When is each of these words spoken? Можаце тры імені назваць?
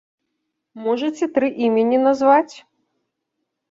Можаце 0.85 1.25
тры 1.37 1.47
імені 1.69 1.97
назваць? 2.09 2.55